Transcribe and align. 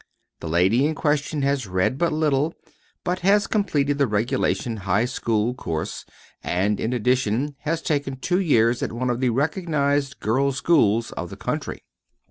The 0.39 0.49
lady 0.49 0.87
in 0.87 0.95
question 0.95 1.43
has 1.43 1.67
read 1.67 1.99
but 1.99 2.11
little, 2.11 2.55
but 3.03 3.19
has 3.19 3.45
completed 3.45 3.99
the 3.99 4.07
regulation 4.07 4.77
high 4.77 5.05
school 5.05 5.53
course 5.53 6.05
and 6.43 6.79
in 6.79 6.91
addition 6.91 7.55
has 7.59 7.83
taken 7.83 8.17
two 8.17 8.39
years 8.39 8.81
at 8.81 8.91
one 8.91 9.11
of 9.11 9.19
the 9.19 9.29
recognized 9.29 10.19
girls' 10.19 10.57
schools 10.57 11.11
of 11.11 11.29
the 11.29 11.37
country." 11.37 11.83